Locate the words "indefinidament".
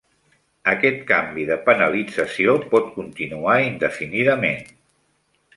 3.69-4.69